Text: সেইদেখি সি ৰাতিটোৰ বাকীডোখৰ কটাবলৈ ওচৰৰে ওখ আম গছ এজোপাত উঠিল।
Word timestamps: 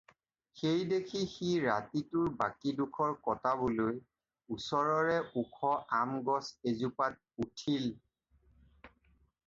সেইদেখি 0.59 1.19
সি 1.33 1.49
ৰাতিটোৰ 1.65 2.31
বাকীডোখৰ 2.39 3.11
কটাবলৈ 3.29 3.99
ওচৰৰে 4.57 5.19
ওখ 5.43 5.69
আম 6.01 6.17
গছ 6.31 6.43
এজোপাত 6.73 7.45
উঠিল। 7.47 7.87